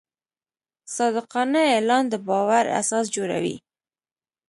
صادقانه 0.95 1.61
اعلان 1.75 2.03
د 2.09 2.13
باور 2.27 2.65
اساس 2.81 3.05
جوړوي. 3.15 3.55